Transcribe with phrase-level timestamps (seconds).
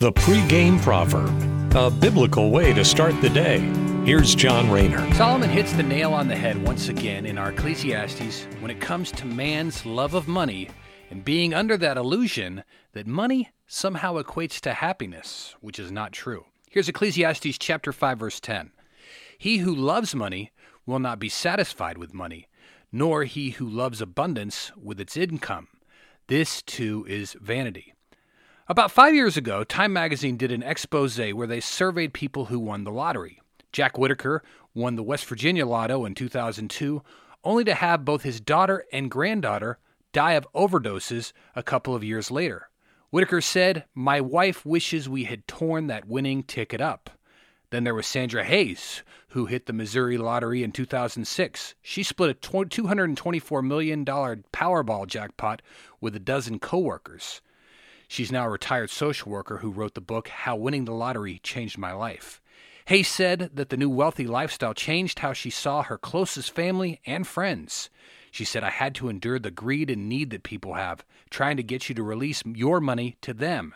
[0.00, 3.58] The pregame proverb, a biblical way to start the day.
[4.04, 5.12] Here's John Rayner.
[5.14, 9.10] Solomon hits the nail on the head once again in our Ecclesiastes when it comes
[9.10, 10.70] to man's love of money
[11.10, 16.44] and being under that illusion that money somehow equates to happiness, which is not true.
[16.70, 18.70] Here's Ecclesiastes chapter 5 verse 10.
[19.36, 20.52] He who loves money
[20.86, 22.46] will not be satisfied with money,
[22.92, 25.66] nor he who loves abundance with its income.
[26.28, 27.94] This too is vanity.
[28.70, 32.84] About five years ago, Time magazine did an expose where they surveyed people who won
[32.84, 33.40] the lottery.
[33.72, 34.42] Jack Whittaker
[34.74, 37.02] won the West Virginia Lotto in 2002,
[37.44, 39.78] only to have both his daughter and granddaughter
[40.12, 42.68] die of overdoses a couple of years later.
[43.08, 47.08] Whittaker said, My wife wishes we had torn that winning ticket up.
[47.70, 51.74] Then there was Sandra Hayes, who hit the Missouri lottery in 2006.
[51.80, 55.62] She split a $224 million Powerball jackpot
[56.02, 57.40] with a dozen coworkers.
[58.08, 61.76] She's now a retired social worker who wrote the book How Winning the Lottery Changed
[61.76, 62.40] My Life.
[62.86, 67.26] Hayes said that the new wealthy lifestyle changed how she saw her closest family and
[67.26, 67.90] friends.
[68.30, 71.62] She said, I had to endure the greed and need that people have, trying to
[71.62, 73.74] get you to release your money to them.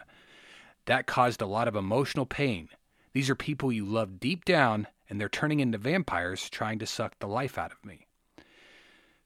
[0.86, 2.70] That caused a lot of emotional pain.
[3.12, 7.18] These are people you love deep down, and they're turning into vampires trying to suck
[7.18, 8.06] the life out of me.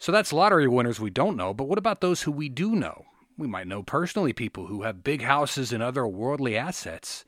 [0.01, 3.07] So that's lottery winners we don't know, but what about those who we do know?
[3.39, 7.25] We might know personally people who have big houses and other worldly assets,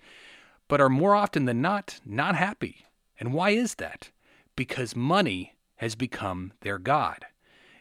[0.66, 2.86] but are more often than not not happy.
[3.20, 4.10] And why is that?
[4.56, 7.26] Because money has become their God.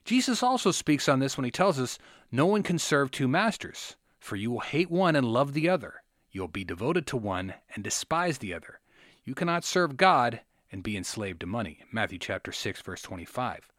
[0.03, 1.97] Jesus also speaks on this when he tells us,
[2.31, 6.01] No one can serve two masters, for you will hate one and love the other.
[6.31, 8.79] You'll be devoted to one and despise the other.
[9.23, 11.79] You cannot serve God and be enslaved to money.
[11.91, 13.69] Matthew chapter 6 verse 25.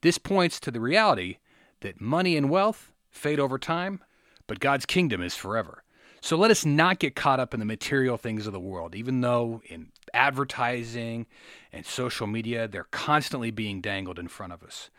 [0.00, 1.38] This points to the reality
[1.80, 4.00] that money and wealth fade over time,
[4.46, 5.84] but God's kingdom is forever.
[6.20, 9.20] So let us not get caught up in the material things of the world, even
[9.20, 11.26] though in advertising
[11.72, 14.90] and social media, they're constantly being dangled in front of us.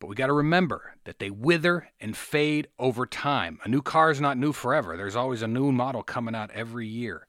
[0.00, 3.60] But we got to remember that they wither and fade over time.
[3.64, 6.86] A new car is not new forever, there's always a new model coming out every
[6.86, 7.26] year.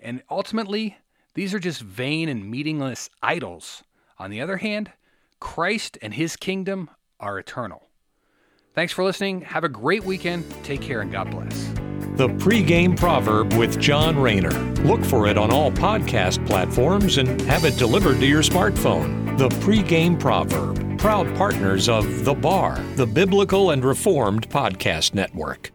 [0.00, 0.98] And ultimately,
[1.34, 3.82] these are just vain and meaningless idols.
[4.18, 4.92] On the other hand,
[5.40, 7.87] Christ and his kingdom are eternal.
[8.78, 9.40] Thanks for listening.
[9.40, 10.48] Have a great weekend.
[10.62, 11.66] Take care and God bless.
[12.14, 14.52] The pregame proverb with John Rayner.
[14.84, 19.36] Look for it on all podcast platforms and have it delivered to your smartphone.
[19.36, 20.96] The pregame proverb.
[20.96, 25.72] Proud partners of The Bar, the Biblical and Reformed Podcast Network.